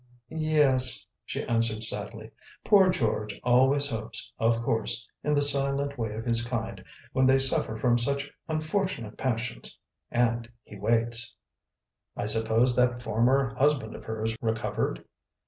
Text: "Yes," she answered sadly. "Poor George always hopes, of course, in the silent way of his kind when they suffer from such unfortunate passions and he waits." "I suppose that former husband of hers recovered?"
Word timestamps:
"Yes," 0.33 1.05
she 1.25 1.43
answered 1.43 1.83
sadly. 1.83 2.31
"Poor 2.63 2.89
George 2.89 3.39
always 3.43 3.87
hopes, 3.87 4.31
of 4.39 4.59
course, 4.63 5.07
in 5.23 5.35
the 5.35 5.43
silent 5.43 5.95
way 5.95 6.15
of 6.15 6.25
his 6.25 6.43
kind 6.43 6.83
when 7.13 7.27
they 7.27 7.37
suffer 7.37 7.77
from 7.77 7.99
such 7.99 8.31
unfortunate 8.47 9.15
passions 9.15 9.77
and 10.09 10.49
he 10.63 10.75
waits." 10.75 11.35
"I 12.17 12.25
suppose 12.25 12.75
that 12.77 13.03
former 13.03 13.53
husband 13.53 13.95
of 13.95 14.03
hers 14.05 14.35
recovered?" 14.41 15.05